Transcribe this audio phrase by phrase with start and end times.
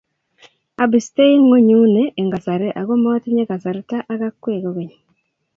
[0.83, 4.91] abistei ng'onyuni eng kasari ako motinye kasarta ak akwe kokeny